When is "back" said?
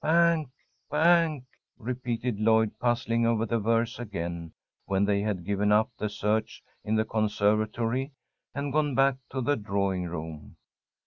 8.95-9.17